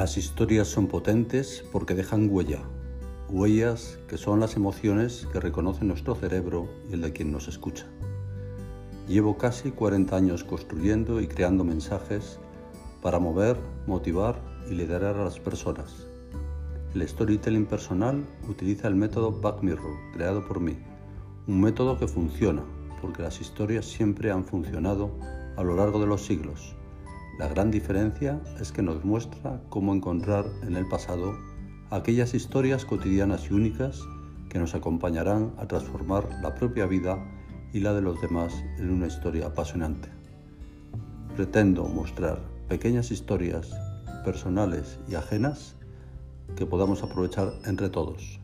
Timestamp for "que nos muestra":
28.70-29.62